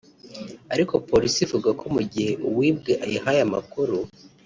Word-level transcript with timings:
ariko 0.73 0.93
polisi 1.09 1.39
ivuga 1.45 1.69
ko 1.79 1.85
mu 1.95 2.01
gihe 2.11 2.31
uwibwe 2.49 2.93
ayihaye 3.05 3.39
amakuru 3.47 3.97